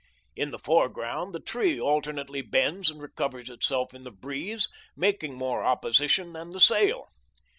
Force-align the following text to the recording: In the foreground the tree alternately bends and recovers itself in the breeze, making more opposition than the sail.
In 0.35 0.49
the 0.49 0.57
foreground 0.57 1.31
the 1.31 1.39
tree 1.39 1.79
alternately 1.79 2.41
bends 2.41 2.89
and 2.89 2.99
recovers 2.99 3.51
itself 3.51 3.93
in 3.93 4.03
the 4.03 4.09
breeze, 4.09 4.67
making 4.95 5.35
more 5.35 5.63
opposition 5.63 6.33
than 6.33 6.49
the 6.49 6.59
sail. 6.59 7.09